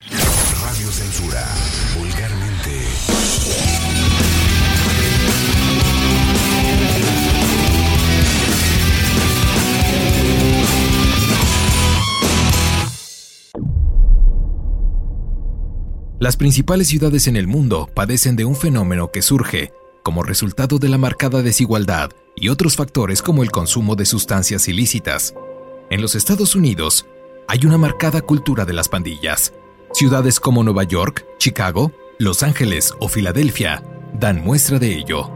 [0.00, 1.46] Radio Censura,
[1.96, 2.84] vulgarmente.
[16.18, 20.88] Las principales ciudades en el mundo padecen de un fenómeno que surge como resultado de
[20.88, 25.34] la marcada desigualdad y otros factores como el consumo de sustancias ilícitas.
[25.90, 27.06] En los Estados Unidos
[27.46, 29.52] hay una marcada cultura de las pandillas,
[29.94, 33.80] Ciudades como Nueva York, Chicago, Los Ángeles o Filadelfia
[34.12, 35.30] dan muestra de ello.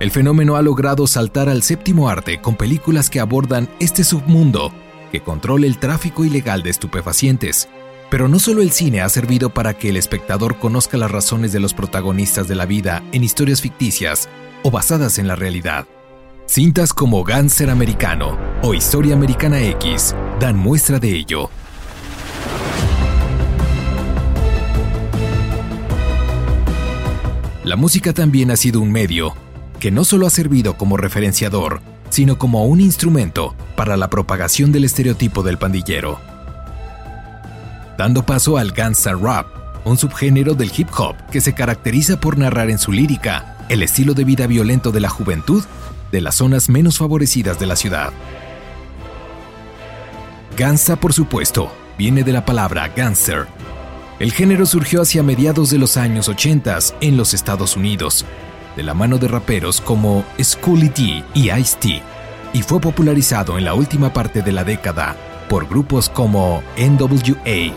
[0.00, 4.72] El fenómeno ha logrado saltar al séptimo arte con películas que abordan este submundo
[5.12, 7.68] que controla el tráfico ilegal de estupefacientes.
[8.08, 11.60] Pero no solo el cine ha servido para que el espectador conozca las razones de
[11.60, 14.30] los protagonistas de la vida en historias ficticias
[14.62, 15.86] o basadas en la realidad.
[16.50, 21.50] Cintas como Gánster Americano o Historia Americana X dan muestra de ello.
[27.64, 29.34] La música también ha sido un medio
[29.78, 34.84] que no solo ha servido como referenciador, sino como un instrumento para la propagación del
[34.84, 36.18] estereotipo del pandillero.
[37.98, 39.48] Dando paso al gangster rap,
[39.84, 44.14] un subgénero del hip hop que se caracteriza por narrar en su lírica el estilo
[44.14, 45.62] de vida violento de la juventud
[46.12, 48.12] de las zonas menos favorecidas de la ciudad.
[50.56, 53.46] Gangsta, por supuesto, viene de la palabra gangster.
[54.18, 58.24] El género surgió hacia mediados de los años 80 en los Estados Unidos,
[58.76, 62.02] de la mano de raperos como Schoolie D y Ice-T,
[62.52, 65.16] y fue popularizado en la última parte de la década
[65.48, 67.74] por grupos como NWA.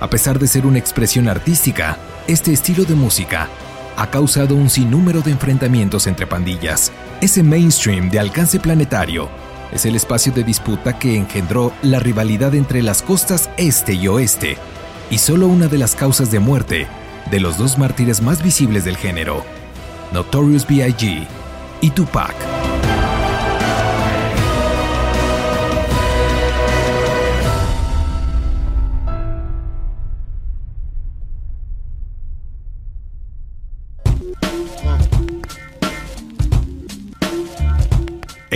[0.00, 3.48] A pesar de ser una expresión artística, este estilo de música
[3.96, 6.92] ha causado un sinnúmero de enfrentamientos entre pandillas.
[7.20, 9.28] Ese mainstream de alcance planetario
[9.72, 14.58] es el espacio de disputa que engendró la rivalidad entre las costas este y oeste,
[15.10, 16.86] y solo una de las causas de muerte
[17.30, 19.44] de los dos mártires más visibles del género,
[20.12, 21.26] Notorious B.I.G.
[21.80, 22.65] y Tupac.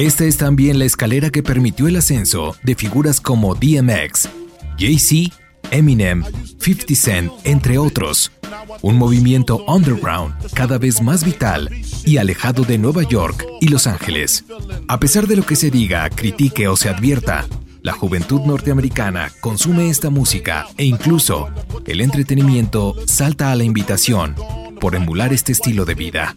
[0.00, 4.30] Esta es también la escalera que permitió el ascenso de figuras como DMX,
[4.78, 5.36] Jay-Z,
[5.70, 6.24] Eminem,
[6.58, 8.32] 50 Cent, entre otros.
[8.80, 11.68] Un movimiento underground cada vez más vital
[12.06, 14.44] y alejado de Nueva York y Los Ángeles.
[14.88, 17.46] A pesar de lo que se diga, critique o se advierta,
[17.82, 21.50] la juventud norteamericana consume esta música e incluso
[21.86, 24.34] el entretenimiento salta a la invitación
[24.80, 26.34] por emular este estilo de vida.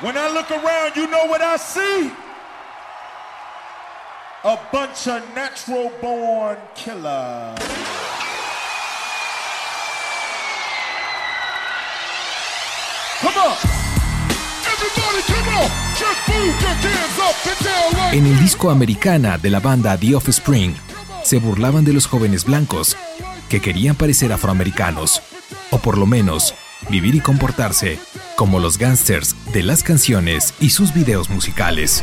[0.00, 2.12] When I look around, you know what I see?
[4.44, 7.58] A bunch of natural born killers.
[13.20, 13.56] Come on.
[14.70, 15.70] Everybody come on.
[15.98, 20.14] Just move your hands up and down En el disco Americana de la banda The
[20.14, 20.76] Offspring,
[21.24, 22.96] se burlaban de los jóvenes blancos
[23.48, 25.22] que querían parecer afroamericanos,
[25.70, 26.54] o por lo menos
[26.90, 27.98] vivir y comportarse
[28.36, 32.02] como los gángsters de las canciones y sus videos musicales.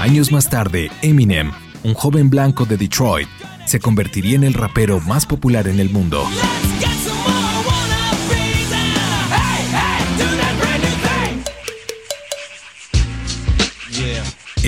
[0.00, 1.52] Años más tarde, Eminem,
[1.82, 3.28] un joven blanco de Detroit,
[3.66, 6.24] se convertiría en el rapero más popular en el mundo.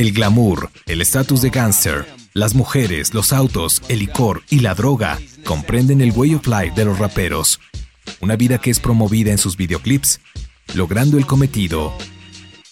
[0.00, 5.18] El glamour, el estatus de gangster, las mujeres, los autos, el licor y la droga
[5.44, 7.60] comprenden el way of life de los raperos.
[8.18, 10.22] Una vida que es promovida en sus videoclips,
[10.72, 11.92] logrando el cometido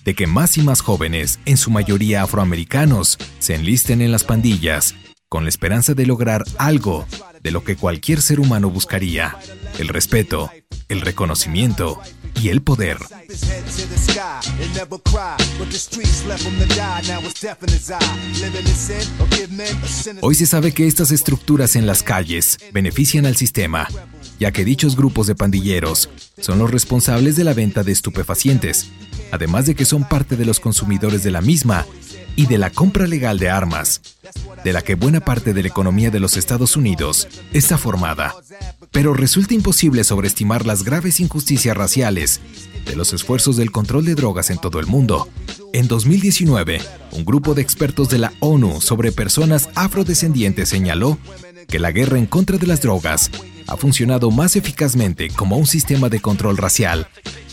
[0.06, 4.94] de que más y más jóvenes, en su mayoría afroamericanos, se enlisten en las pandillas
[5.28, 7.06] con la esperanza de lograr algo
[7.42, 9.36] de lo que cualquier ser humano buscaría,
[9.78, 10.50] el respeto,
[10.88, 12.00] el reconocimiento
[12.40, 12.98] y el poder.
[20.20, 23.86] Hoy se sabe que estas estructuras en las calles benefician al sistema,
[24.40, 26.08] ya que dichos grupos de pandilleros
[26.38, 28.90] son los responsables de la venta de estupefacientes,
[29.30, 31.84] además de que son parte de los consumidores de la misma
[32.36, 34.00] y de la compra legal de armas,
[34.64, 38.34] de la que buena parte de la economía de los Estados Unidos está formada.
[38.90, 42.40] Pero resulta imposible sobreestimar las graves injusticias raciales
[42.86, 45.28] de los esfuerzos del control de drogas en todo el mundo.
[45.72, 46.80] En 2019,
[47.12, 51.18] un grupo de expertos de la ONU sobre personas afrodescendientes señaló
[51.68, 53.30] que la guerra en contra de las drogas
[53.66, 57.08] ha funcionado más eficazmente como un sistema de control racial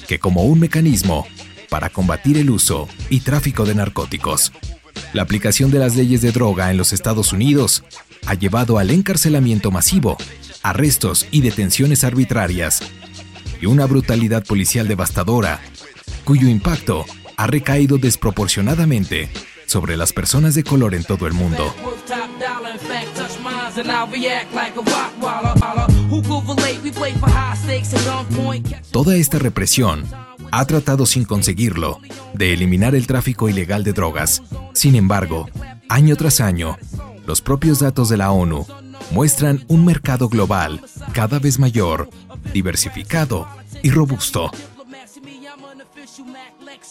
[0.07, 1.27] que como un mecanismo
[1.75, 4.53] para combatir el uso y tráfico de narcóticos.
[5.11, 7.83] La aplicación de las leyes de droga en los Estados Unidos
[8.25, 10.15] ha llevado al encarcelamiento masivo,
[10.63, 12.81] arrestos y detenciones arbitrarias,
[13.59, 15.59] y una brutalidad policial devastadora,
[16.23, 17.03] cuyo impacto
[17.35, 19.29] ha recaído desproporcionadamente
[19.65, 21.75] sobre las personas de color en todo el mundo.
[28.91, 30.05] Toda esta represión
[30.51, 31.99] ha tratado sin conseguirlo
[32.33, 34.41] de eliminar el tráfico ilegal de drogas.
[34.73, 35.49] Sin embargo,
[35.89, 36.77] año tras año,
[37.25, 38.65] los propios datos de la ONU
[39.11, 40.81] muestran un mercado global
[41.13, 42.09] cada vez mayor,
[42.53, 43.47] diversificado
[43.83, 44.51] y robusto.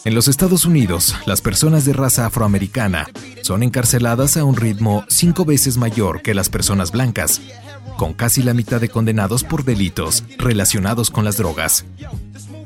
[0.03, 3.07] En los Estados Unidos, las personas de raza afroamericana
[3.41, 7.41] son encarceladas a un ritmo cinco veces mayor que las personas blancas,
[7.97, 11.85] con casi la mitad de condenados por delitos relacionados con las drogas.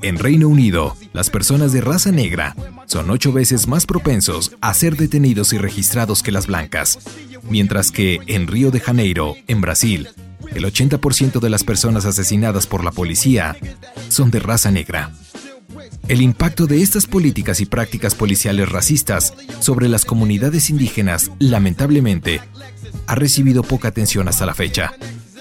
[0.02, 2.56] En Reino Unido, las personas de raza negra
[2.86, 7.00] son ocho veces más propensos a ser detenidos y registrados que las blancas,
[7.50, 10.08] mientras que en Río de Janeiro, en Brasil,
[10.56, 13.58] el 80% de las personas asesinadas por la policía
[14.08, 15.12] son de raza negra.
[16.08, 22.42] El impacto de estas políticas y prácticas policiales racistas sobre las comunidades indígenas, lamentablemente,
[23.06, 24.94] ha recibido poca atención hasta la fecha.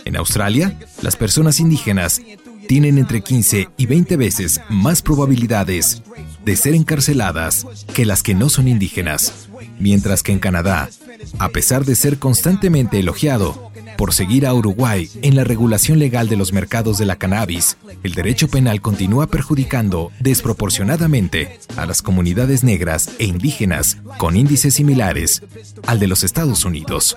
[0.05, 2.21] En Australia, las personas indígenas
[2.69, 6.03] tienen entre 15 y 20 veces más probabilidades
[6.45, 9.49] de ser encarceladas que las que no son indígenas,
[9.81, 10.91] mientras que en Canadá,
[11.39, 16.37] a pesar de ser constantemente elogiado por seguir a Uruguay en la regulación legal de
[16.37, 23.11] los mercados de la cannabis, el derecho penal continúa perjudicando desproporcionadamente a las comunidades negras
[23.19, 25.43] e indígenas con índices similares
[25.87, 27.17] al de los Estados Unidos.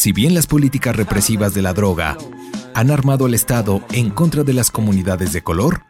[0.00, 2.16] Si bien las políticas represivas de la droga
[2.72, 5.82] han armado al Estado en contra de las comunidades de color,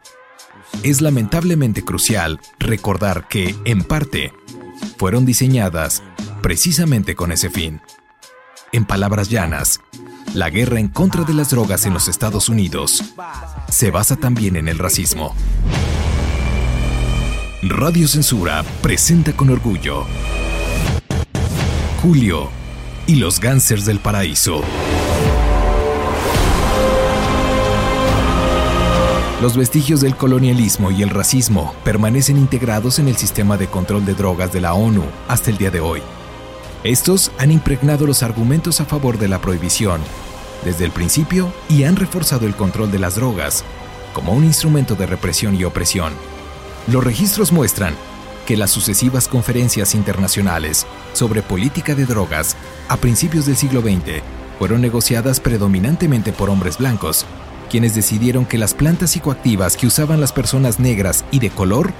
[0.83, 4.33] es lamentablemente crucial recordar que, en parte,
[4.97, 6.03] fueron diseñadas
[6.41, 7.79] precisamente con ese fin.
[8.73, 9.79] En palabras llanas,
[10.33, 13.01] la guerra en contra de las drogas en los Estados Unidos
[13.69, 15.33] se basa también en el racismo.
[17.63, 20.05] Radio Censura presenta con orgullo
[22.01, 22.60] Julio
[23.11, 24.61] y los Gansers del Paraíso.
[29.41, 34.13] Los vestigios del colonialismo y el racismo permanecen integrados en el sistema de control de
[34.13, 36.01] drogas de la ONU hasta el día de hoy.
[36.85, 39.99] Estos han impregnado los argumentos a favor de la prohibición
[40.63, 43.65] desde el principio y han reforzado el control de las drogas
[44.13, 46.13] como un instrumento de represión y opresión.
[46.87, 47.93] Los registros muestran
[48.45, 52.55] que las sucesivas conferencias internacionales sobre política de drogas
[52.89, 54.21] a principios del siglo XX
[54.59, 57.25] fueron negociadas predominantemente por hombres blancos,
[57.69, 61.93] quienes decidieron que las plantas psicoactivas que usaban las personas negras y de color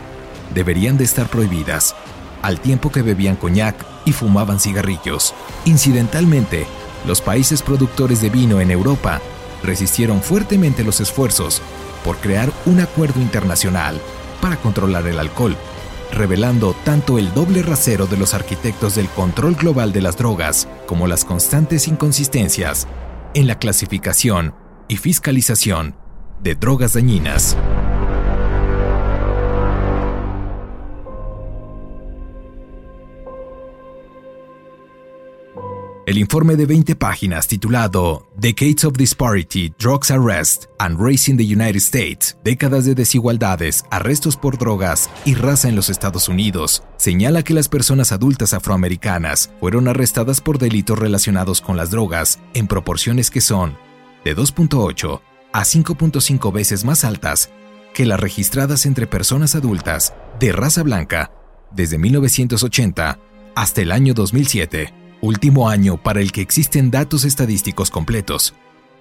[0.53, 1.95] deberían de estar prohibidas,
[2.41, 5.33] al tiempo que bebían coñac y fumaban cigarrillos.
[5.65, 6.67] Incidentalmente,
[7.07, 9.21] los países productores de vino en Europa
[9.63, 11.62] resistieron fuertemente los esfuerzos
[12.03, 14.00] por crear un acuerdo internacional
[14.41, 15.55] para controlar el alcohol
[16.13, 21.08] revelando tanto el doble rasero de los arquitectos del control global de las drogas como
[21.08, 22.88] las constantes inconsistencias
[23.34, 24.53] en la clasificación
[24.88, 25.96] y fiscalización
[26.41, 27.56] de drogas dañinas.
[36.08, 41.43] El informe de 20 páginas titulado Decades of Disparity, Drugs Arrest and Race in the
[41.43, 47.43] United States, décadas de desigualdades, arrestos por drogas y raza en los Estados Unidos, señala
[47.43, 53.29] que las personas adultas afroamericanas fueron arrestadas por delitos relacionados con las drogas en proporciones
[53.29, 53.77] que son
[54.25, 55.22] de 2.8
[55.53, 57.51] a 5.5 veces más altas
[57.93, 61.31] que las registradas entre personas adultas de raza blanca
[61.72, 63.20] desde 1980
[63.53, 68.54] hasta el año 2007 último año para el que existen datos estadísticos completos.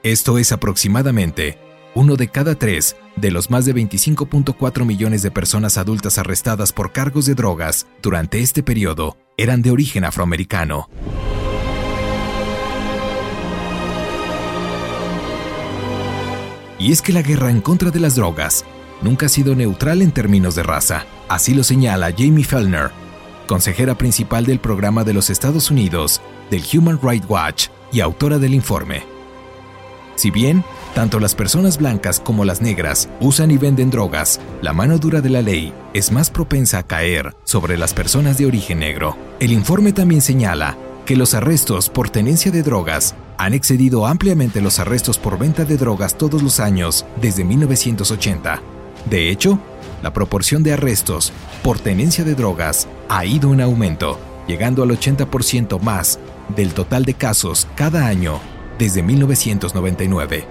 [0.02, 1.58] Esto es aproximadamente
[1.94, 6.92] uno de cada tres de los más de 25.4 millones de personas adultas arrestadas por
[6.92, 10.88] cargos de drogas durante este periodo eran de origen afroamericano.
[16.78, 18.64] Y es que la guerra en contra de las drogas
[19.02, 21.06] nunca ha sido neutral en términos de raza.
[21.28, 22.90] Así lo señala Jamie Fellner,
[23.50, 26.20] consejera principal del programa de los Estados Unidos
[26.52, 29.02] del Human Rights Watch y autora del informe.
[30.14, 30.62] Si bien
[30.94, 35.30] tanto las personas blancas como las negras usan y venden drogas, la mano dura de
[35.30, 39.16] la ley es más propensa a caer sobre las personas de origen negro.
[39.40, 44.78] El informe también señala que los arrestos por tenencia de drogas han excedido ampliamente los
[44.78, 48.62] arrestos por venta de drogas todos los años desde 1980.
[49.06, 49.58] De hecho,
[50.02, 55.80] la proporción de arrestos por tenencia de drogas ha ido en aumento, llegando al 80%
[55.80, 56.18] más
[56.56, 58.40] del total de casos cada año
[58.78, 60.46] desde 1999.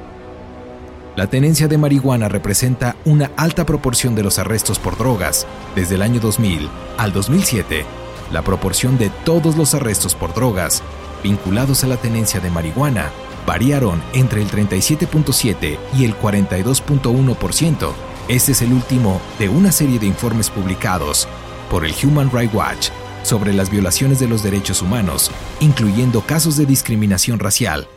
[1.15, 5.45] La tenencia de marihuana representa una alta proporción de los arrestos por drogas.
[5.75, 7.83] Desde el año 2000 al 2007,
[8.31, 10.81] la proporción de todos los arrestos por drogas
[11.23, 13.11] vinculados a la tenencia de marihuana
[13.45, 18.08] variaron entre el 37.7 y el 42.1%.
[18.29, 21.27] Este es el último de una serie de informes publicados
[21.67, 22.89] por el Human Rights Watch
[23.23, 25.31] sobre las violaciones de los derechos humanos,
[25.61, 27.87] incluyendo casos de discriminación racial,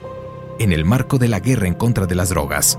[0.58, 2.78] en el marco de la guerra en contra de las drogas.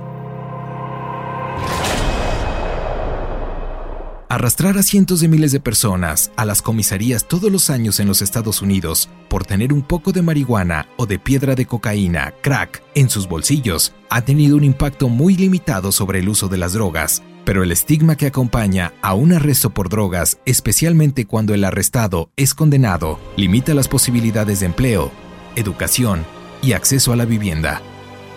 [4.30, 8.24] Arrastrar a cientos de miles de personas a las comisarías todos los años en los
[8.24, 13.12] Estados Unidos por tener un poco de marihuana o de piedra de cocaína, crack, en
[13.12, 17.64] sus bolsillos, ha tenido un impacto muy limitado sobre el uso de las drogas, pero
[17.64, 23.20] el estigma que acompaña a un arresto por drogas, especialmente cuando el arrestado es condenado,
[23.36, 25.12] limita las posibilidades de empleo,
[25.56, 26.26] educación
[26.62, 27.82] y acceso a la vivienda.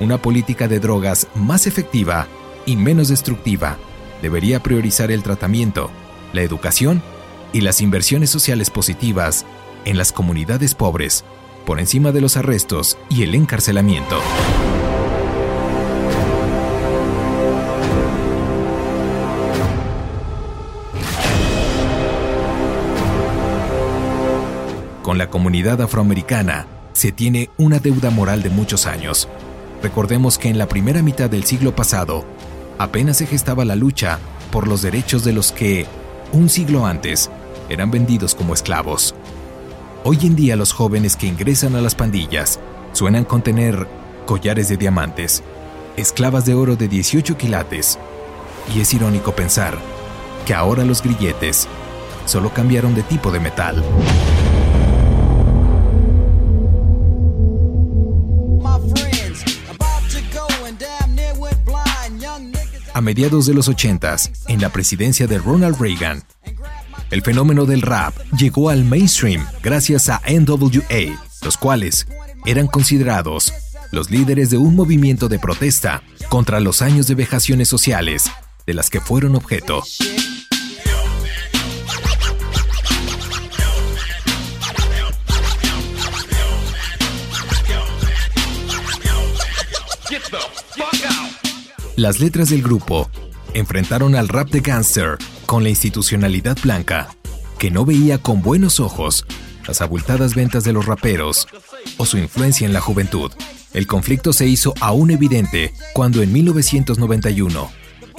[0.01, 2.27] Una política de drogas más efectiva
[2.67, 3.79] y menos destructiva
[4.23, 5.91] debería priorizar el tratamiento,
[6.33, 7.03] la educación
[7.53, 9.47] y las inversiones sociales positivas
[9.85, 11.25] en las comunidades pobres,
[11.65, 14.21] por encima de los arrestos y el encarcelamiento.
[25.07, 29.29] Con la comunidad afroamericana se tiene una deuda moral de muchos años.
[29.81, 32.25] Recordemos que en la primera mitad del siglo pasado,
[32.77, 34.19] apenas se gestaba la lucha
[34.51, 35.87] por los derechos de los que,
[36.33, 37.31] un siglo antes,
[37.69, 39.15] eran vendidos como esclavos.
[40.03, 42.59] Hoy en día los jóvenes que ingresan a las pandillas
[42.91, 43.87] suenan con tener
[44.27, 45.45] collares de diamantes,
[45.97, 47.97] esclavas de oro de 18 quilates,
[48.75, 49.79] y es irónico pensar
[50.45, 51.69] que ahora los grilletes
[52.25, 53.85] solo cambiaron de tipo de metal.
[62.97, 64.17] A mediados de los 80
[64.49, 66.23] en la presidencia de Ronald Reagan.
[67.11, 72.07] El fenómeno del rap llegó al mainstream gracias a NWA, los cuales
[72.47, 73.53] eran considerados
[73.93, 78.31] los líderes de un movimiento de protesta contra los años de vejaciones sociales
[78.67, 79.83] de las que fueron objeto.
[91.97, 93.09] Las letras del grupo
[93.55, 97.09] enfrentaron al rap de gangster con la institucionalidad blanca,
[97.59, 99.25] que no veía con buenos ojos
[99.67, 101.49] las abultadas ventas de los raperos
[101.97, 103.33] o su influencia en la juventud.
[103.73, 107.71] El conflicto se hizo aún evidente cuando en 1991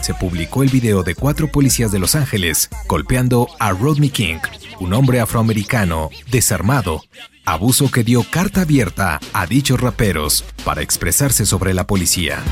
[0.01, 4.39] se publicó el video de cuatro policías de Los Ángeles golpeando a Rodney King,
[4.79, 7.03] un hombre afroamericano desarmado,
[7.45, 12.43] abuso que dio carta abierta a dichos raperos para expresarse sobre la policía.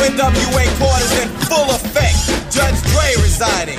[0.00, 2.16] NWA quarters in full effect.
[2.48, 3.78] Judge Dre residing.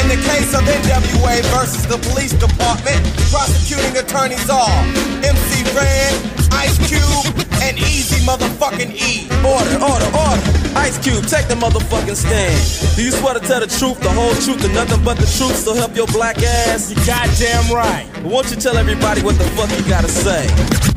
[0.00, 4.80] In the case of NWA versus the police department, prosecuting attorneys are
[5.20, 6.16] MC Ren,
[6.56, 9.28] Ice Cube, and Easy motherfucking E.
[9.44, 10.42] Order, order, order.
[10.78, 12.96] Ice Cube, take the motherfucking stand.
[12.96, 15.56] Do you swear to tell the truth, the whole truth, and nothing but the truth,
[15.56, 16.90] so help your black ass?
[16.90, 18.08] You goddamn right.
[18.24, 20.89] Won't you tell everybody what the fuck you gotta say?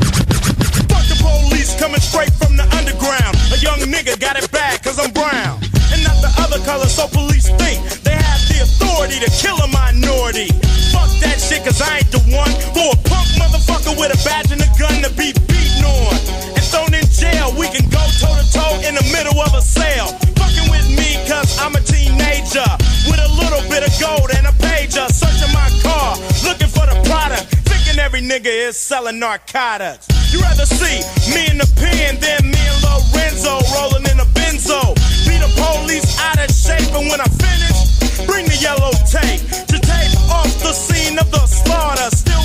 [1.83, 3.35] coming straight from the underground.
[3.51, 5.59] A young nigga got it bad, cause I'm brown.
[5.91, 9.67] And not the other color, so police think they have the authority to kill a
[9.67, 10.47] minority.
[10.95, 14.55] Fuck that shit, cause I ain't the one for a punk motherfucker with a badge
[14.55, 16.15] and a gun to be beaten on.
[16.55, 19.59] And thrown in jail, we can go toe to toe in the middle of a
[19.59, 20.07] sale.
[20.39, 22.63] Fucking with me, cause I'm a teenager.
[23.11, 25.03] With a little bit of gold and a pager.
[25.11, 26.15] Searching my car,
[26.47, 27.52] looking for the product
[27.97, 30.07] nigga is selling narcotics.
[30.33, 31.01] You rather see
[31.33, 34.95] me in the pen than me and Lorenzo rolling in a benzo.
[35.27, 39.77] Be the police out of shape, and when I finish, bring the yellow tape to
[39.77, 42.09] tape off the scene of the slaughter.
[42.15, 42.42] Still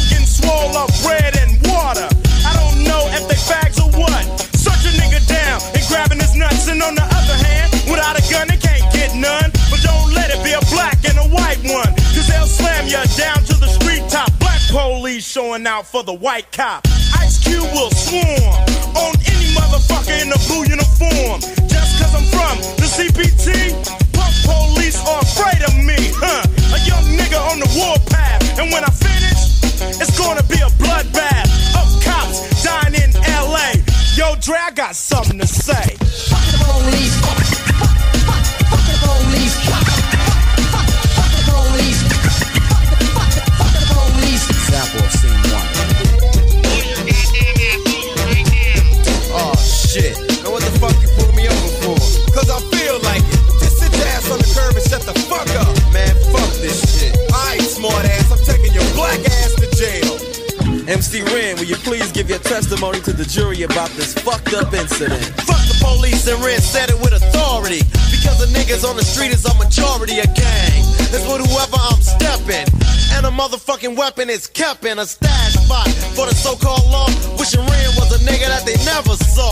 [15.18, 16.86] police showing out for the white cop.
[17.18, 18.54] Ice Cube will swarm
[18.94, 21.40] on any motherfucker in a blue uniform.
[21.66, 23.74] Just cause I'm from the CPT,
[24.14, 26.46] punk police are afraid of me, huh?
[26.70, 29.58] A young nigga on the warpath, and when I finish,
[29.98, 33.74] it's gonna be a bloodbath of cops dying in LA.
[34.14, 35.96] Yo, Dre, I got something to say.
[36.30, 37.18] Fuck the police.
[37.26, 37.42] Fuck,
[37.74, 40.17] fuck, fuck, fuck the police.
[44.68, 45.64] Example of scene one.
[49.32, 50.12] Oh shit.
[50.44, 51.96] Now what the fuck you pull me over for?
[52.36, 53.40] Cause I feel like it.
[53.64, 55.72] Just sit your ass on the curb and shut the fuck up.
[55.88, 57.16] Man, fuck this shit.
[57.32, 60.20] Alright, smart ass, I'm taking your black ass to jail.
[60.84, 64.74] MC Ren, will you please give your testimony to the jury about this fucked up
[64.74, 65.24] incident?
[65.48, 67.80] Fuck the police and Ren said it with authority.
[68.12, 70.97] Because the niggas on the street is a majority of gang.
[71.10, 72.68] It's with whoever I'm stepping.
[73.16, 77.08] And a motherfucking weapon is kept in a stash spot for the so-called law.
[77.40, 79.48] Wishing Ren was a nigga that they never saw.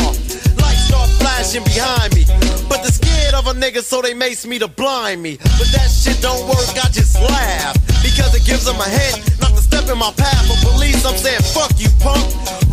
[0.60, 2.28] Lights start flashing behind me.
[2.68, 5.38] But they're scared of a nigga, so they mace me to blind me.
[5.56, 7.75] But that shit don't work, I just laugh.
[8.04, 10.44] Because it gives them a hint not to step in my path.
[10.44, 12.22] But police, I'm saying, fuck you, punk.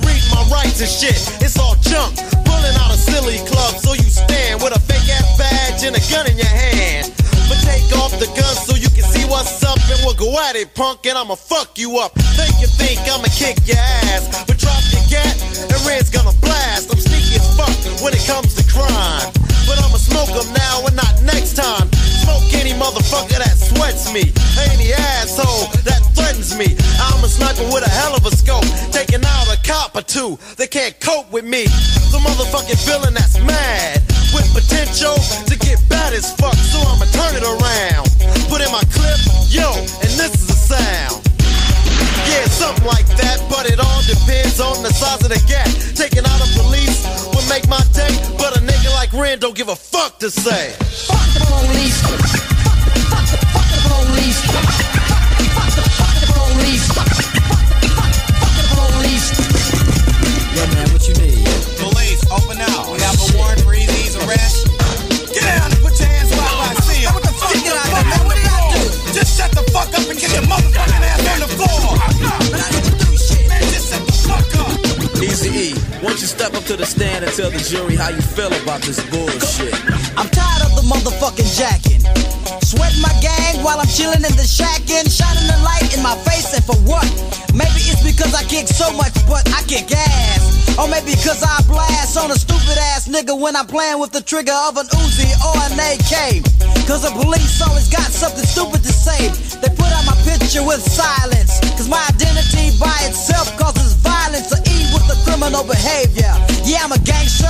[0.03, 2.19] Read my rights and shit, it's all junk.
[2.43, 6.03] Pulling out a silly club, so you stand with a fake ass badge and a
[6.11, 6.62] gun in your hand.
[10.33, 12.13] It, punk, and I'ma fuck you up.
[12.33, 16.89] Think you think I'ma kick your ass, but drop your gat and Red's gonna blast.
[16.89, 19.29] I'm sneaky as fuck when it comes to crime.
[19.69, 21.89] But I'ma smoke 'em now and not next time.
[22.25, 24.33] Smoke any motherfucker that sweats me.
[24.73, 26.75] Any asshole that threatens me.
[26.99, 28.65] I'm a sniper with a hell of a scope.
[28.91, 30.39] Taking out a cop or two.
[30.57, 31.65] They can't cope with me.
[32.11, 34.01] The motherfucking villain that's mad.
[34.33, 35.15] With potential
[35.45, 36.55] to get bad as fuck.
[36.55, 38.02] So I'ma turn it around.
[42.85, 45.67] Like that, but it all depends on the size of the gap.
[45.95, 49.69] Taking out a police would make my day, but a nigga like Ren don't give
[49.69, 50.75] a fuck to say.
[51.07, 51.99] Fuck the police.
[52.03, 52.19] Fuck,
[53.09, 54.39] fuck, fuck the police.
[54.47, 54.67] Fuck,
[55.55, 56.85] fuck, fuck the police.
[56.91, 57.11] Fuck,
[57.97, 59.27] fuck, fuck the police.
[60.55, 61.47] Yeah, man, what you need?
[61.79, 62.91] Police, open up.
[62.91, 64.62] We have a warrant for Easy's arrest.
[76.13, 78.85] Won't you step up to the stand and tell the jury how you feel about
[78.85, 79.73] this bullshit?
[80.13, 82.05] I'm tired of the motherfucking jacking.
[82.61, 86.13] Sweating my gang while I'm chilling in the shack and shining the light in my
[86.21, 87.09] face and for what?
[87.57, 90.77] Maybe it's because I kick so much, but I kick ass.
[90.77, 94.21] Or maybe because I blast on a stupid ass nigga when I'm playing with the
[94.21, 96.45] trigger of an Uzi or an AK.
[96.85, 99.33] Cause the police always got something stupid to say.
[99.65, 101.57] They put out my picture with silence.
[101.73, 103.82] Cause my identity by itself causes
[105.33, 106.29] criminal behavior.
[106.61, 107.49] Yeah, I'm a gangster,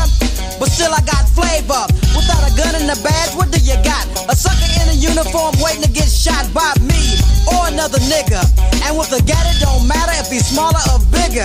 [0.56, 1.84] but still I got flavor.
[2.16, 4.08] Without a gun and a badge, what do you got?
[4.32, 7.20] A sucker in a uniform waiting to get shot by me
[7.52, 8.40] or another nigga.
[8.88, 11.44] And with a gat, it don't matter if he's smaller or bigger.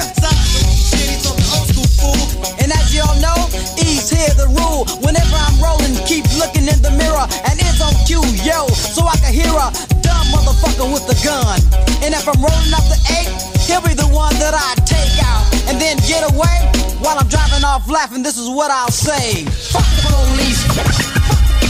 [2.63, 3.51] And as y'all know,
[3.83, 4.87] E's here the rule.
[5.03, 7.27] Whenever I'm rolling, keep looking in the mirror.
[7.51, 9.75] And it's on cue, yo, so I can hear a
[10.07, 11.59] dumb motherfucker with a gun.
[12.07, 15.45] And if I'm rolling up the eight, he'll be the one that I take out.
[15.69, 16.57] And then get away
[17.05, 18.23] while I'm driving off laughing.
[18.25, 19.45] This is what I'll say.
[19.45, 20.65] Fuck the police.
[20.73, 20.89] Fuck,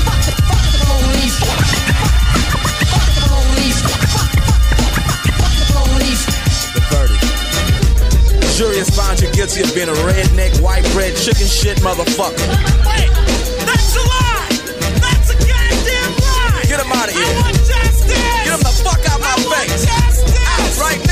[0.07, 1.37] fuck, fuck the police.
[1.43, 1.59] Fuck,
[2.87, 3.79] fuck the police.
[4.15, 4.31] Fuck,
[5.43, 6.23] fuck the police.
[6.79, 7.27] The verdict.
[8.47, 12.47] The jury has found you guilty of being a redneck, white bread, chicken shit motherfucker.
[12.87, 13.11] Wait,
[13.67, 14.47] that's a lie.
[15.03, 16.63] That's a goddamn lie.
[16.71, 17.35] Get him out of I here.
[17.43, 18.07] want justice.
[18.47, 19.83] Get him the fuck out my I want face.
[19.83, 20.39] justice.
[20.47, 21.03] Out right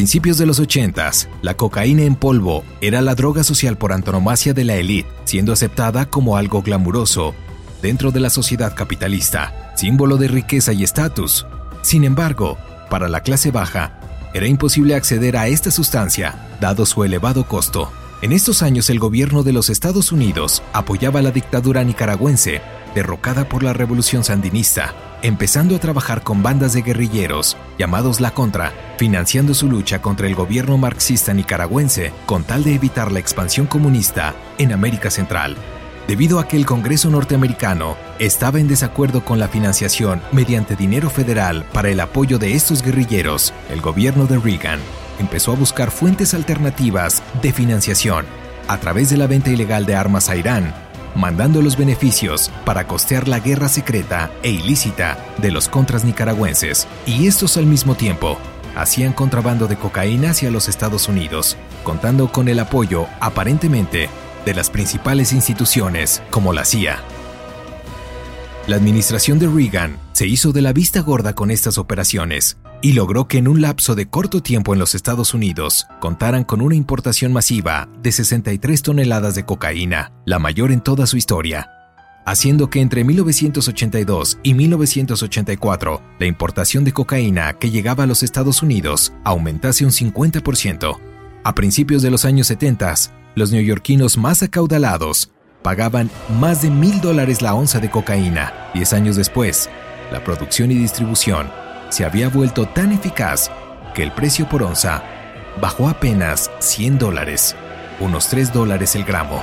[0.00, 1.10] principios de los 80,
[1.42, 6.06] la cocaína en polvo era la droga social por antonomasia de la élite, siendo aceptada
[6.06, 7.34] como algo glamuroso
[7.82, 11.46] dentro de la sociedad capitalista, símbolo de riqueza y estatus.
[11.82, 12.56] Sin embargo,
[12.88, 14.00] para la clase baja,
[14.32, 17.92] era imposible acceder a esta sustancia, dado su elevado costo.
[18.22, 22.62] En estos años el gobierno de los Estados Unidos apoyaba la dictadura nicaragüense,
[22.94, 28.72] derrocada por la revolución sandinista, empezando a trabajar con bandas de guerrilleros llamados La Contra,
[28.98, 34.34] financiando su lucha contra el gobierno marxista nicaragüense con tal de evitar la expansión comunista
[34.58, 35.56] en América Central.
[36.08, 41.64] Debido a que el Congreso norteamericano estaba en desacuerdo con la financiación mediante dinero federal
[41.72, 44.80] para el apoyo de estos guerrilleros, el gobierno de Reagan
[45.20, 48.26] empezó a buscar fuentes alternativas de financiación
[48.66, 50.74] a través de la venta ilegal de armas a Irán,
[51.14, 57.26] mandando los beneficios para costear la guerra secreta e ilícita de los contras nicaragüenses, y
[57.26, 58.38] estos al mismo tiempo
[58.76, 64.08] hacían contrabando de cocaína hacia los Estados Unidos, contando con el apoyo, aparentemente,
[64.44, 67.00] de las principales instituciones como la CIA.
[68.66, 73.28] La administración de Reagan se hizo de la vista gorda con estas operaciones y logró
[73.28, 77.32] que en un lapso de corto tiempo en los Estados Unidos contaran con una importación
[77.32, 81.70] masiva de 63 toneladas de cocaína, la mayor en toda su historia,
[82.24, 88.62] haciendo que entre 1982 y 1984 la importación de cocaína que llegaba a los Estados
[88.62, 90.98] Unidos aumentase un 50%.
[91.42, 92.94] A principios de los años 70,
[93.34, 95.30] los neoyorquinos más acaudalados
[95.62, 98.52] pagaban más de mil dólares la onza de cocaína.
[98.74, 99.68] Diez años después,
[100.12, 101.59] la producción y distribución
[101.90, 103.50] se había vuelto tan eficaz
[103.94, 105.02] que el precio por onza
[105.60, 107.54] bajó apenas 100 dólares,
[107.98, 109.40] unos 3 dólares el gramo.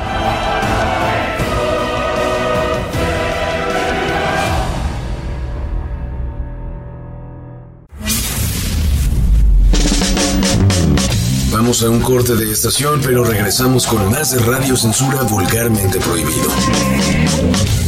[11.51, 17.86] Vamos a un corte de estación, pero regresamos con más de Radio Censura Vulgarmente Prohibido.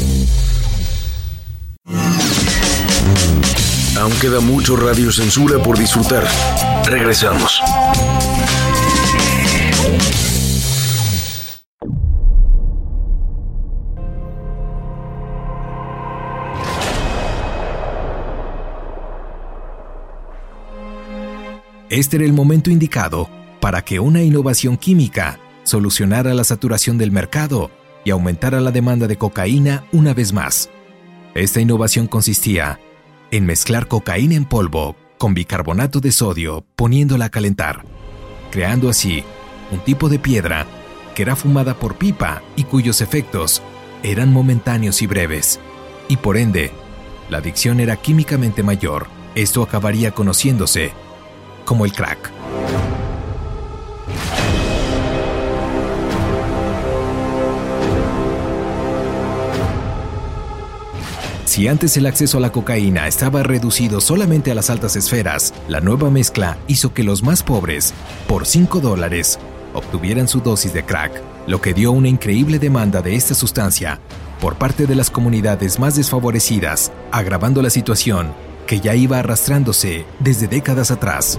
[3.99, 6.25] Aún queda mucho Radio Censura por disfrutar.
[6.85, 7.62] Regresamos.
[21.89, 27.69] Este era el momento indicado para que una innovación química solucionara la saturación del mercado
[28.05, 30.69] y aumentara la demanda de cocaína una vez más.
[31.35, 32.79] Esta innovación consistía
[33.32, 37.84] en mezclar cocaína en polvo con bicarbonato de sodio poniéndola a calentar,
[38.52, 39.24] creando así
[39.72, 40.65] un tipo de piedra
[41.13, 43.62] que era fumada por pipa y cuyos efectos
[44.04, 45.60] eran momentáneos y breves,
[46.08, 46.72] y por ende,
[47.30, 49.08] la adicción era químicamente mayor.
[49.36, 50.92] Esto acabaría conociéndose
[51.65, 52.32] como el crack.
[61.60, 65.82] Si antes el acceso a la cocaína estaba reducido solamente a las altas esferas, la
[65.82, 67.93] nueva mezcla hizo que los más pobres,
[68.30, 69.38] por 5 dólares,
[69.74, 74.00] obtuvieran su dosis de crack, lo que dio una increíble demanda de esta sustancia
[74.39, 78.32] por parte de las comunidades más desfavorecidas, agravando la situación
[78.65, 81.38] que ya iba arrastrándose desde décadas atrás.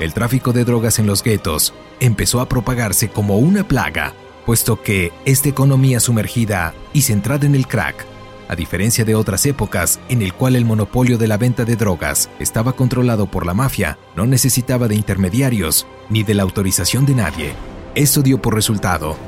[0.00, 4.14] El tráfico de drogas en los guetos empezó a propagarse como una plaga
[4.48, 8.06] puesto que esta economía sumergida y centrada en el crack,
[8.48, 12.30] a diferencia de otras épocas en el cual el monopolio de la venta de drogas
[12.38, 17.52] estaba controlado por la mafia, no necesitaba de intermediarios ni de la autorización de nadie.
[17.94, 19.18] Esto dio por resultado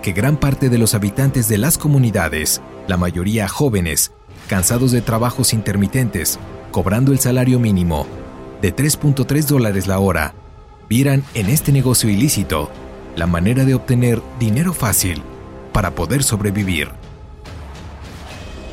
[0.00, 4.12] que gran parte de los habitantes de las comunidades, la mayoría jóvenes,
[4.48, 6.38] cansados de trabajos intermitentes,
[6.70, 8.06] cobrando el salario mínimo
[8.62, 10.32] de 3.3 dólares la hora,
[10.88, 12.70] vieran en este negocio ilícito
[13.16, 15.22] la manera de obtener dinero fácil
[15.72, 16.88] para poder sobrevivir.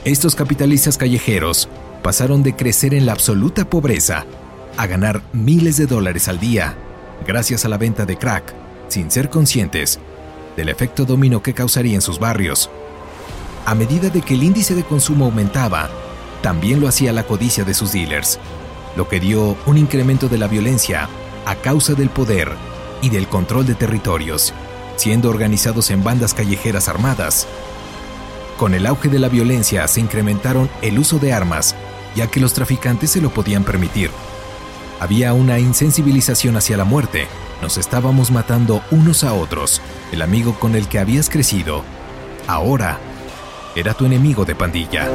[0.06, 1.67] Estos capitalistas callejeros
[2.02, 4.26] pasaron de crecer en la absoluta pobreza
[4.78, 6.76] a ganar miles de dólares al día
[7.26, 8.54] gracias a la venta de crack,
[8.88, 10.00] sin ser conscientes
[10.56, 12.69] del efecto dominó que causaría en sus barrios.
[13.65, 15.89] A medida de que el índice de consumo aumentaba,
[16.41, 18.39] también lo hacía la codicia de sus dealers,
[18.95, 21.10] lo que dio un incremento de la violencia
[21.45, 22.52] a causa del poder
[23.01, 24.53] y del control de territorios,
[24.95, 27.47] siendo organizados en bandas callejeras armadas.
[28.57, 31.75] Con el auge de la violencia se incrementaron el uso de armas,
[32.15, 34.10] ya que los traficantes se lo podían permitir.
[34.99, 37.27] Había una insensibilización hacia la muerte,
[37.62, 39.81] nos estábamos matando unos a otros.
[40.12, 41.83] El amigo con el que habías crecido,
[42.47, 42.99] ahora,
[43.75, 45.07] era tu enemigo de pandilla.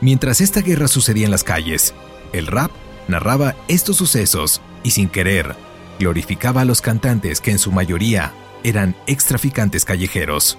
[0.00, 1.94] Mientras esta guerra sucedía en las calles,
[2.32, 2.70] el rap
[3.08, 5.56] narraba estos sucesos y sin querer
[6.00, 8.32] glorificaba a los cantantes que en su mayoría
[8.64, 10.58] eran extraficantes callejeros.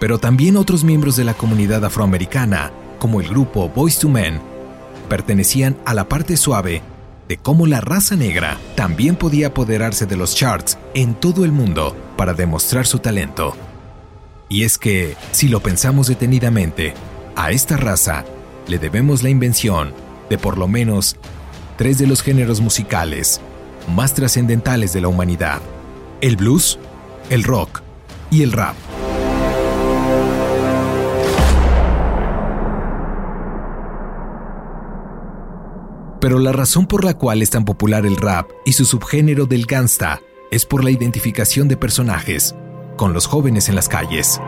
[0.00, 4.40] Pero también otros miembros de la comunidad afroamericana, como el grupo Boys to Men,
[5.08, 6.82] pertenecían a la parte suave
[7.28, 11.96] de cómo la raza negra también podía apoderarse de los charts en todo el mundo
[12.16, 13.56] para demostrar su talento.
[14.48, 16.94] Y es que, si lo pensamos detenidamente,
[17.36, 18.24] a esta raza
[18.66, 19.92] le debemos la invención
[20.30, 21.16] de por lo menos
[21.76, 23.40] tres de los géneros musicales
[23.94, 25.60] más trascendentales de la humanidad,
[26.22, 26.78] el blues,
[27.30, 27.82] el rock
[28.30, 28.74] y el rap.
[36.20, 39.66] Pero la razón por la cual es tan popular el rap y su subgénero del
[39.66, 40.20] gangsta
[40.50, 42.56] es por la identificación de personajes
[42.96, 44.40] con los jóvenes en las calles.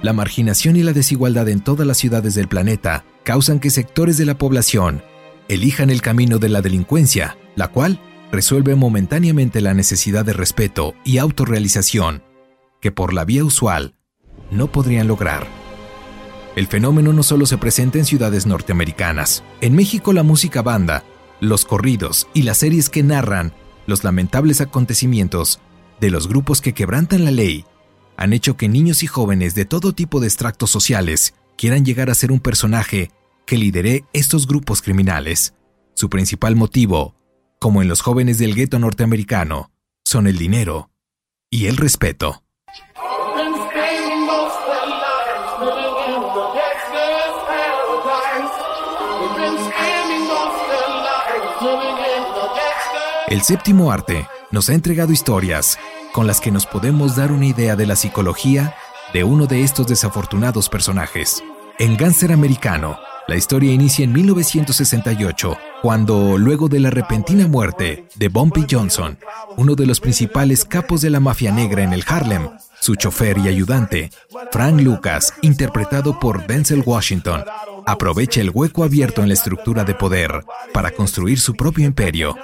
[0.00, 4.26] La marginación y la desigualdad en todas las ciudades del planeta causan que sectores de
[4.26, 5.02] la población
[5.48, 11.18] elijan el camino de la delincuencia, la cual resuelve momentáneamente la necesidad de respeto y
[11.18, 12.22] autorrealización
[12.80, 13.94] que por la vía usual
[14.52, 15.46] no podrían lograr.
[16.54, 19.42] El fenómeno no solo se presenta en ciudades norteamericanas.
[19.60, 21.02] En México la música banda,
[21.40, 23.52] los corridos y las series que narran
[23.86, 25.60] los lamentables acontecimientos
[26.00, 27.64] de los grupos que quebrantan la ley
[28.18, 32.14] han hecho que niños y jóvenes de todo tipo de extractos sociales quieran llegar a
[32.14, 33.12] ser un personaje
[33.46, 35.54] que lidere estos grupos criminales.
[35.94, 37.14] Su principal motivo,
[37.60, 39.70] como en los jóvenes del gueto norteamericano,
[40.04, 40.90] son el dinero
[41.48, 42.42] y el respeto.
[53.28, 55.78] El séptimo arte nos ha entregado historias
[56.18, 58.74] con las que nos podemos dar una idea de la psicología
[59.12, 61.44] de uno de estos desafortunados personajes.
[61.78, 68.28] En Gánster Americano, la historia inicia en 1968, cuando, luego de la repentina muerte de
[68.30, 69.16] Bumpy Johnson,
[69.56, 72.48] uno de los principales capos de la mafia negra en el Harlem,
[72.80, 74.10] su chofer y ayudante,
[74.50, 77.44] Frank Lucas, interpretado por Denzel Washington,
[77.86, 82.34] aprovecha el hueco abierto en la estructura de poder para construir su propio imperio.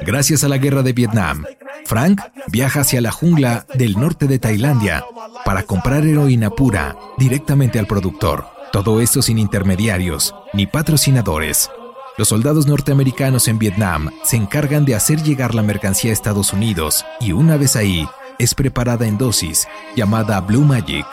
[0.00, 1.44] Gracias a la guerra de Vietnam,
[1.86, 5.04] Frank viaja hacia la jungla del norte de Tailandia
[5.44, 8.46] para comprar heroína pura directamente al productor.
[8.72, 11.70] Todo esto sin intermediarios ni patrocinadores.
[12.18, 17.06] Los soldados norteamericanos en Vietnam se encargan de hacer llegar la mercancía a Estados Unidos
[17.20, 21.06] y una vez ahí es preparada en dosis llamada Blue Magic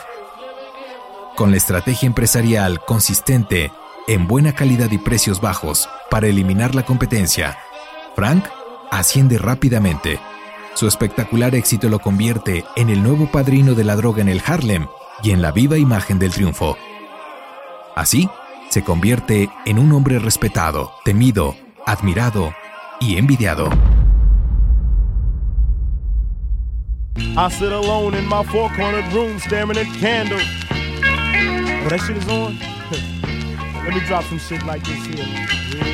[1.36, 3.72] con la estrategia empresarial consistente
[4.08, 7.58] en buena calidad y precios bajos para eliminar la competencia,
[8.16, 8.46] Frank
[8.92, 10.20] asciende rápidamente.
[10.76, 14.88] Su espectacular éxito lo convierte en el nuevo padrino de la droga en el Harlem
[15.22, 16.78] y en la viva imagen del triunfo.
[17.96, 18.28] Así,
[18.70, 21.56] se convierte en un hombre respetado, temido,
[21.86, 22.54] admirado
[23.00, 23.70] y envidiado.
[33.84, 35.93] Let me drop some shit like this here.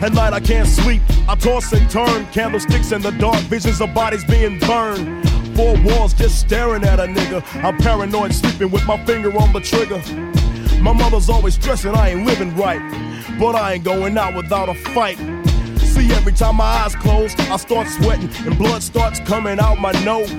[0.00, 1.02] At night I can't sleep.
[1.28, 2.26] I toss and turn.
[2.26, 3.38] Candlesticks in the dark.
[3.50, 5.28] Visions of bodies being burned.
[5.56, 7.42] Four walls just staring at a nigga.
[7.64, 10.00] I'm paranoid, sleeping with my finger on the trigger.
[10.80, 12.80] My mother's always stressing I ain't living right.
[13.40, 15.18] But I ain't going out without a fight.
[15.78, 19.92] See, every time my eyes close, I start sweating and blood starts coming out my
[20.04, 20.30] nose.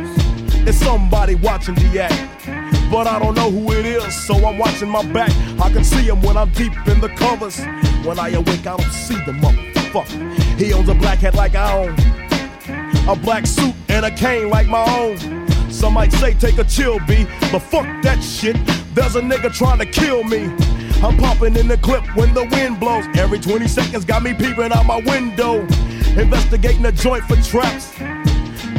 [0.67, 4.89] It's somebody watching the act but I don't know who it is, so I'm watching
[4.89, 5.29] my back.
[5.61, 7.59] I can see him when I'm deep in the covers.
[8.03, 10.59] When I awake, I don't see the motherfucker.
[10.59, 11.95] He owns a black hat like I own,
[13.07, 15.17] a black suit and a cane like my own.
[15.71, 18.57] Some might say take a chill, B, but fuck that shit.
[18.95, 20.45] There's a nigga trying to kill me.
[21.03, 23.05] I'm popping in the clip when the wind blows.
[23.15, 25.61] Every 20 seconds got me peeping out my window.
[26.17, 27.93] Investigating the joint for traps.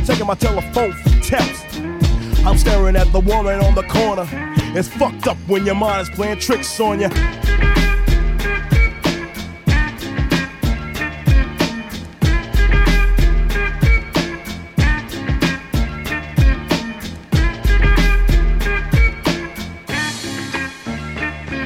[0.06, 1.78] Taking my telephone for taps.
[2.44, 4.26] I'm staring at the woman on the corner.
[4.76, 7.08] It's fucked up when your mind is playing tricks on you.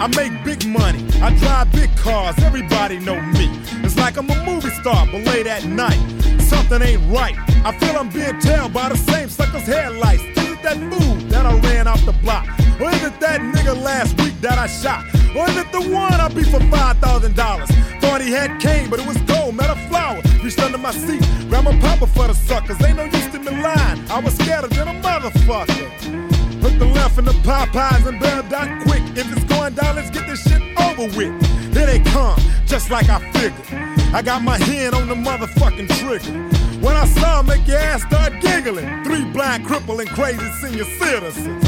[0.04, 3.48] I make big money, I drive big cars, everybody know me.
[3.82, 5.98] It's like I'm a movie star, but late at night,
[6.42, 7.34] something ain't right.
[7.64, 10.22] I feel I'm being tailed by the same sucker's headlights
[10.64, 12.46] that move that I ran off the block?
[12.80, 15.04] Or is it that nigga last week that I shot?
[15.36, 18.00] Or is it the one I beat for $5,000?
[18.00, 20.20] Thought he had cane, but it was gold, met a flower.
[20.42, 22.82] Reached under my seat, grabbed I'm a popper for the suckers.
[22.82, 24.10] Ain't no use to me lying.
[24.10, 26.33] I was scared than a motherfucker.
[26.64, 29.02] Put the left in the Popeyes and bail down quick.
[29.14, 31.74] If it's going down, let's get this shit over with.
[31.74, 34.14] Here they come, just like I figured.
[34.14, 36.32] I got my hand on the motherfucking trigger.
[36.80, 39.04] When I saw him, make your ass start giggling.
[39.04, 41.62] Three blind, crippling, crazy senior citizens.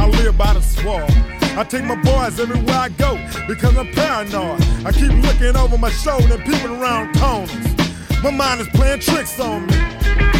[0.00, 1.08] I live by the swamp.
[1.56, 4.60] I take my boys everywhere I go because I'm paranoid.
[4.84, 7.54] I keep looking over my shoulder and peeping around corners.
[8.24, 10.39] My mind is playing tricks on me.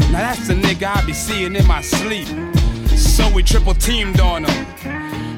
[0.11, 2.27] Now that's the nigga I be seeing in my sleep.
[2.97, 4.65] So we triple teamed on him,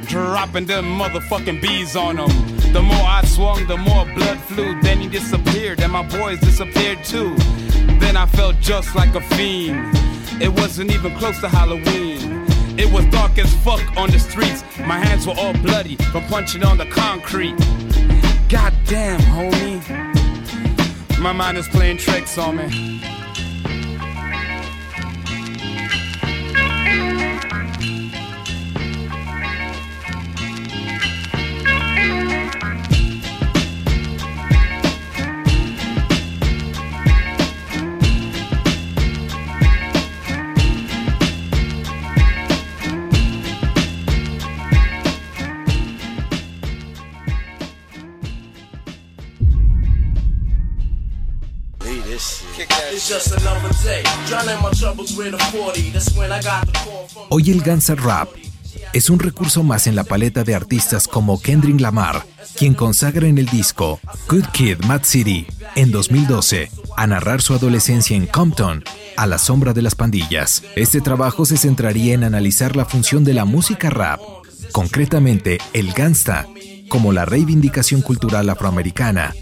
[0.08, 2.74] dropping them motherfucking bees on him.
[2.74, 4.82] The more I swung, the more blood flew.
[4.82, 7.36] Then he disappeared, and my boys disappeared too.
[8.00, 9.96] Then I felt just like a fiend.
[10.42, 12.48] It wasn't even close to Halloween.
[12.76, 14.64] It was dark as fuck on the streets.
[14.80, 17.56] My hands were all bloody from punching on the concrete.
[18.50, 19.82] Goddamn, homie.
[21.20, 23.23] My mind is playing tricks on me.
[57.30, 58.30] Hoy el Ganser Rap
[58.92, 63.38] es un recurso más en la paleta de artistas como Kendrick Lamar, quien consagra en
[63.38, 64.00] el disco
[64.30, 65.46] Good Kid, Mad City
[65.76, 68.84] en 2012 a narrar su adolescencia en Compton
[69.16, 70.64] a la sombra de las pandillas.
[70.76, 74.22] Este trabajo se centraría en analizar la función de la música rap,
[74.72, 76.48] concretamente el gangsta,
[76.90, 79.36] como la reivindicación cultural afroamericana,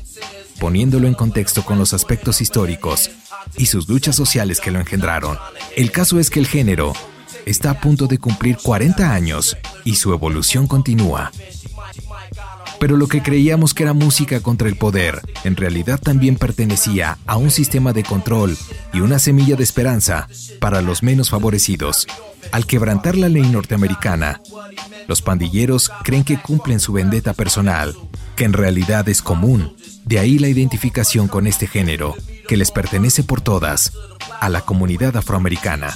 [0.62, 3.10] poniéndolo en contexto con los aspectos históricos
[3.58, 5.40] y sus luchas sociales que lo engendraron.
[5.76, 6.94] El caso es que el género
[7.48, 11.32] está a punto de cumplir 40 años y su evolución continúa.
[12.80, 17.38] Pero lo que creíamos que era música contra el poder, en realidad también pertenecía a
[17.38, 18.56] un sistema de control
[18.94, 20.28] y una semilla de esperanza
[20.60, 22.06] para los menos favorecidos.
[22.52, 24.42] Al quebrantar la ley norteamericana,
[25.08, 27.96] los pandilleros creen que cumplen su vendetta personal,
[28.36, 29.76] que en realidad es común.
[30.06, 32.16] De ahí la identificación con este género,
[32.48, 33.94] que les pertenece por todas
[34.40, 35.94] a la comunidad afroamericana.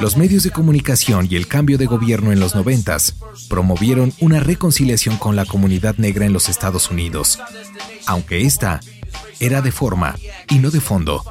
[0.00, 3.14] Los medios de comunicación y el cambio de gobierno en los noventas
[3.48, 7.38] promovieron una reconciliación con la comunidad negra en los Estados Unidos,
[8.06, 8.80] aunque esta
[9.40, 10.16] era de forma
[10.48, 11.24] y no de fondo.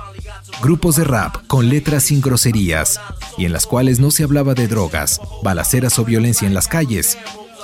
[0.61, 2.99] Grupos de rap con letras sin groserías
[3.37, 7.17] y en las cuales no se hablaba de drogas, balaceras o violencia en las calles,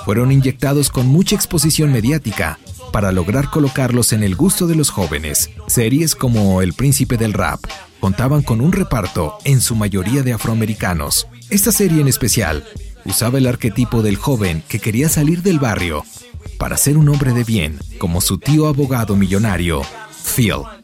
[0.04, 2.58] fueron inyectados con mucha exposición mediática
[2.92, 5.50] para lograr colocarlos en el gusto de los jóvenes.
[5.66, 7.60] Series como El Príncipe del Rap
[8.00, 11.26] contaban con un reparto en su mayoría de afroamericanos.
[11.50, 12.64] Esta serie en especial
[13.04, 16.04] usaba el arquetipo del joven que quería salir del barrio
[16.58, 19.82] para ser un hombre de bien, como su tío abogado millonario,
[20.34, 20.75] Phil.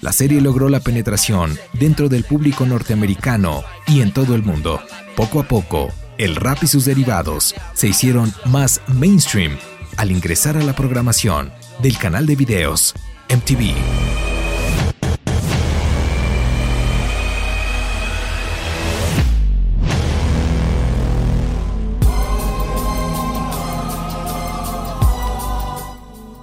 [0.00, 4.80] La serie logró la penetración dentro del público norteamericano y en todo el mundo.
[5.16, 5.88] Poco a poco,
[6.18, 9.56] el rap y sus derivados se hicieron más mainstream
[9.96, 12.94] al ingresar a la programación del canal de videos
[13.28, 13.74] MTV.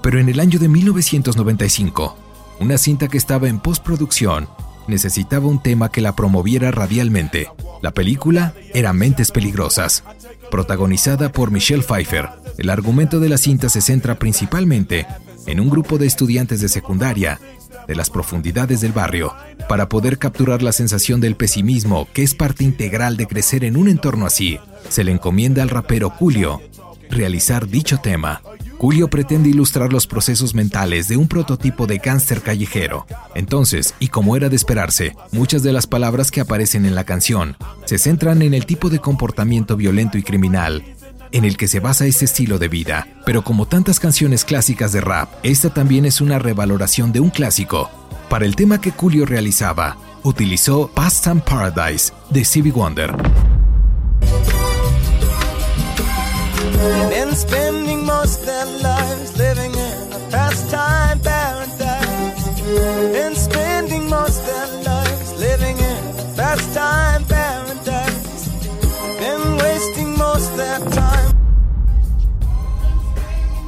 [0.01, 2.28] Pero en el año de 1995,
[2.59, 4.47] una cinta que estaba en postproducción
[4.87, 7.47] necesitaba un tema que la promoviera radialmente.
[7.81, 10.03] La película era Mentes Peligrosas,
[10.49, 12.29] protagonizada por Michelle Pfeiffer.
[12.57, 15.05] El argumento de la cinta se centra principalmente
[15.45, 17.39] en un grupo de estudiantes de secundaria
[17.87, 19.33] de las profundidades del barrio,
[19.67, 23.89] para poder capturar la sensación del pesimismo que es parte integral de crecer en un
[23.89, 24.59] entorno así.
[24.89, 26.61] Se le encomienda al rapero Julio
[27.09, 28.43] realizar dicho tema.
[28.79, 33.05] Julio pretende ilustrar los procesos mentales de un prototipo de gángster callejero.
[33.35, 37.57] Entonces, y como era de esperarse, muchas de las palabras que aparecen en la canción
[37.83, 40.95] se centran en el tipo de comportamiento violento y criminal
[41.31, 43.05] en el que se basa este estilo de vida.
[43.25, 47.89] Pero como tantas canciones clásicas de rap, esta también es una revaloración de un clásico.
[48.29, 53.13] Para el tema que Julio realizaba, utilizó Past Time Paradise de Stevie Wonder.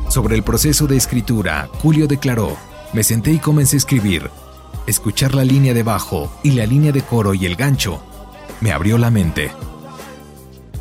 [0.09, 2.57] Sobre el proceso de escritura, Julio declaró,
[2.93, 4.29] me senté y comencé a escribir.
[4.85, 8.01] Escuchar la línea de bajo y la línea de coro y el gancho
[8.59, 9.51] me abrió la mente.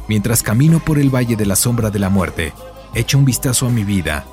[0.08, 2.52] Mientras camino por el Valle de la Sombra de la Muerte,
[2.94, 4.24] echo un vistazo a mi vida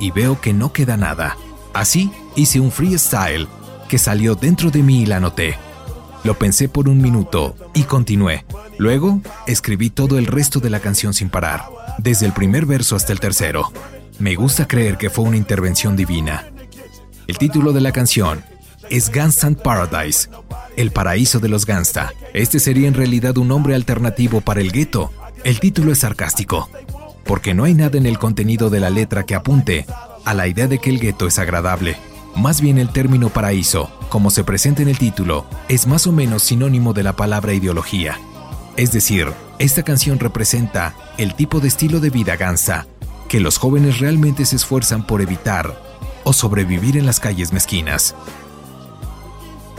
[0.00, 1.36] y veo que no queda nada.
[1.72, 3.48] Así hice un freestyle
[3.88, 5.56] que salió dentro de mí y la noté.
[6.24, 8.44] Lo pensé por un minuto y continué.
[8.78, 11.64] Luego escribí todo el resto de la canción sin parar,
[11.98, 13.72] desde el primer verso hasta el tercero.
[14.18, 16.46] Me gusta creer que fue una intervención divina.
[17.26, 18.42] El título de la canción
[18.90, 20.28] es Gangsta Paradise,
[20.76, 22.12] el paraíso de los gangsta.
[22.34, 25.12] Este sería en realidad un nombre alternativo para el gueto.
[25.44, 26.68] El título es sarcástico,
[27.26, 29.86] porque no hay nada en el contenido de la letra que apunte
[30.24, 31.96] a la idea de que el gueto es agradable.
[32.34, 36.42] Más bien el término paraíso, como se presenta en el título, es más o menos
[36.42, 38.18] sinónimo de la palabra ideología.
[38.76, 42.86] Es decir, esta canción representa el tipo de estilo de vida gangsta
[43.28, 45.80] que los jóvenes realmente se esfuerzan por evitar
[46.24, 48.14] o sobrevivir en las calles mezquinas.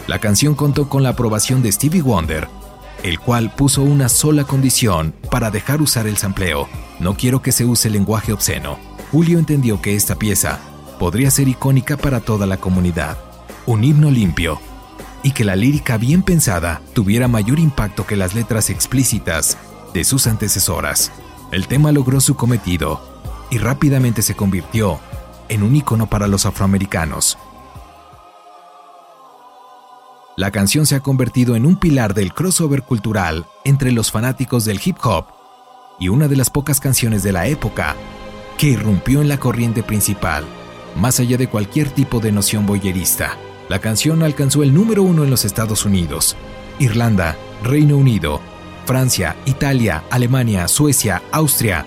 [0.08, 2.48] La canción contó con la aprobación de Stevie Wonder,
[3.08, 6.68] el cual puso una sola condición para dejar usar el sampleo.
[7.00, 8.78] No quiero que se use lenguaje obsceno.
[9.14, 10.60] Julio entendió que esta pieza
[11.00, 13.18] podría ser icónica para toda la comunidad.
[13.66, 14.60] Un himno limpio.
[15.24, 19.58] Y que la lírica bien pensada tuviera mayor impacto que las letras explícitas
[19.94, 21.14] de sus antecesoras.
[21.54, 23.02] El tema logró su cometido
[23.50, 25.00] y rápidamente se convirtió
[25.48, 27.38] en un icono para los afroamericanos.
[30.38, 34.80] La canción se ha convertido en un pilar del crossover cultural entre los fanáticos del
[34.86, 35.26] hip hop
[36.00, 37.96] y una de las pocas canciones de la época
[38.60, 40.46] que irrumpió en la corriente principal,
[40.96, 43.36] más allá de cualquier tipo de noción boyerista.
[43.68, 46.38] La canción alcanzó el número uno en los Estados Unidos,
[46.78, 48.40] Irlanda, Reino Unido,
[48.86, 51.84] Francia, Italia, Alemania, Suecia, Austria,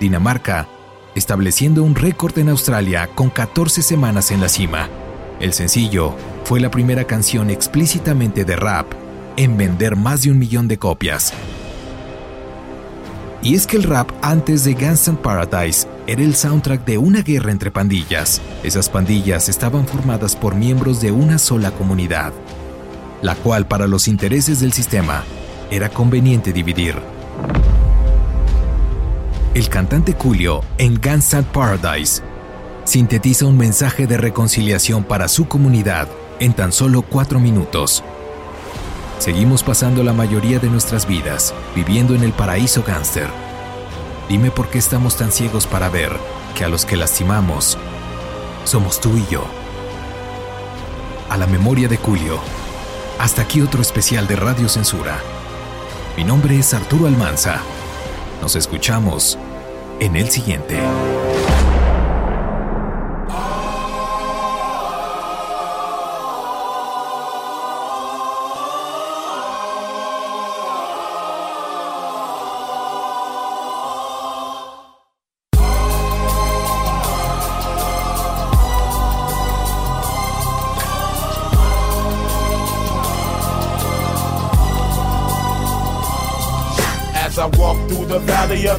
[0.00, 0.66] Dinamarca,
[1.14, 4.88] estableciendo un récord en Australia con 14 semanas en la cima.
[5.38, 8.86] El sencillo fue la primera canción explícitamente de rap
[9.36, 11.32] en vender más de un millón de copias.
[13.42, 17.50] Y es que el rap antes de Gangsta Paradise era el soundtrack de una guerra
[17.50, 18.40] entre pandillas.
[18.62, 22.32] Esas pandillas estaban formadas por miembros de una sola comunidad,
[23.20, 25.24] la cual para los intereses del sistema
[25.70, 26.94] era conveniente dividir.
[29.54, 32.22] El cantante Julio en Gangsta Paradise
[32.84, 36.08] sintetiza un mensaje de reconciliación para su comunidad
[36.40, 38.02] en tan solo cuatro minutos.
[39.18, 43.28] Seguimos pasando la mayoría de nuestras vidas viviendo en el paraíso gánster.
[44.28, 46.12] Dime por qué estamos tan ciegos para ver
[46.56, 47.78] que a los que lastimamos
[48.64, 49.44] somos tú y yo.
[51.28, 52.38] A la memoria de Julio.
[53.18, 55.18] Hasta aquí otro especial de Radio Censura.
[56.16, 57.60] Mi nombre es Arturo Almanza.
[58.40, 59.38] Nos escuchamos
[60.00, 60.80] en el siguiente.